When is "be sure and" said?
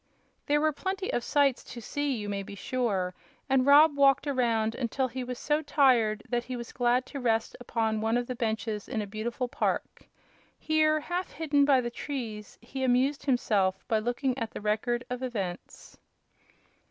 2.41-3.67